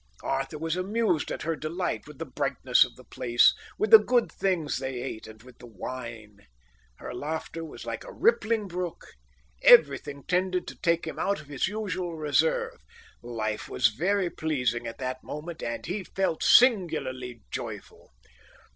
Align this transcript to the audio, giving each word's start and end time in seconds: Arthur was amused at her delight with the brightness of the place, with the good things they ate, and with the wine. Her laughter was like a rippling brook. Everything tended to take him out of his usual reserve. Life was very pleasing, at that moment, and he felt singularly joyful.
Arthur 0.23 0.57
was 0.57 0.75
amused 0.75 1.31
at 1.31 1.43
her 1.43 1.55
delight 1.55 2.07
with 2.07 2.17
the 2.17 2.25
brightness 2.25 2.83
of 2.83 2.95
the 2.95 3.03
place, 3.03 3.53
with 3.77 3.91
the 3.91 3.99
good 3.99 4.31
things 4.31 4.79
they 4.79 4.99
ate, 4.99 5.27
and 5.27 5.43
with 5.43 5.59
the 5.59 5.67
wine. 5.67 6.39
Her 6.97 7.13
laughter 7.13 7.63
was 7.63 7.85
like 7.85 8.03
a 8.03 8.11
rippling 8.11 8.67
brook. 8.67 9.05
Everything 9.61 10.23
tended 10.23 10.65
to 10.69 10.75
take 10.81 11.05
him 11.05 11.19
out 11.19 11.39
of 11.39 11.49
his 11.49 11.67
usual 11.67 12.15
reserve. 12.15 12.79
Life 13.21 13.69
was 13.69 13.89
very 13.89 14.31
pleasing, 14.31 14.87
at 14.87 14.97
that 14.97 15.23
moment, 15.23 15.61
and 15.61 15.85
he 15.85 16.03
felt 16.03 16.41
singularly 16.41 17.43
joyful. 17.51 18.09